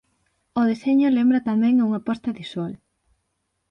[0.59, 2.71] O deseño lembra tamén a unha posta de sol.